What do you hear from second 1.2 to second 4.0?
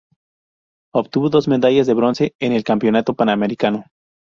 dos medallas de bronce en el Campeonato Panamericano.